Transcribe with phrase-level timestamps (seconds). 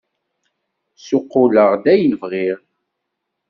[0.97, 2.57] Ssuqquleɣ-d ayen bɣiɣ!